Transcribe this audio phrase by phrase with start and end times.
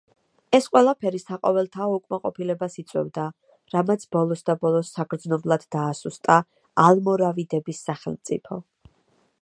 [0.57, 3.25] ეს ყველაფერი საყოველთაო უკმაყოფილებას იწვევდა,
[3.75, 6.39] რამაც ბოლოსდაბოლოს საგრძნობლად დაასუსტა
[6.87, 8.61] ალმორავიდების სახელმწიფო.